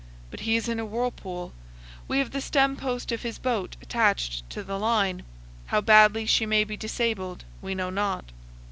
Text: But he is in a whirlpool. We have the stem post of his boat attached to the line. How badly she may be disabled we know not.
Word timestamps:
But 0.31 0.39
he 0.39 0.55
is 0.55 0.67
in 0.67 0.79
a 0.79 0.83
whirlpool. 0.83 1.53
We 2.07 2.17
have 2.17 2.31
the 2.31 2.41
stem 2.41 2.75
post 2.75 3.11
of 3.11 3.21
his 3.21 3.37
boat 3.37 3.75
attached 3.83 4.49
to 4.49 4.63
the 4.63 4.79
line. 4.79 5.21
How 5.67 5.79
badly 5.79 6.25
she 6.25 6.47
may 6.47 6.63
be 6.63 6.75
disabled 6.75 7.45
we 7.61 7.75
know 7.75 7.91
not. 7.91 8.25